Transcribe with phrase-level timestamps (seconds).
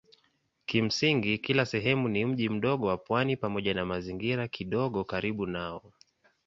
[0.65, 5.83] Kimsingi kila sehemu ni mji mdogo wa pwani pamoja na mazingira kidogo karibu nao.